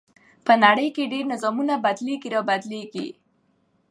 په 0.45 0.53
نړۍ 0.63 0.87
کې 0.95 1.09
ډېر 1.13 1.25
نظامونه 1.33 1.73
بدليږي 1.85 2.29
را 2.33 2.41
بدلېږي. 2.49 3.07